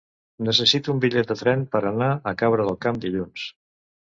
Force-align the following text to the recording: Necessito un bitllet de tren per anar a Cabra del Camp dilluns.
Necessito 0.45 0.93
un 0.95 1.01
bitllet 1.03 1.29
de 1.33 1.37
tren 1.41 1.67
per 1.75 1.83
anar 1.91 2.09
a 2.17 2.35
Cabra 2.41 2.67
del 2.71 2.81
Camp 2.89 2.99
dilluns. 3.05 3.47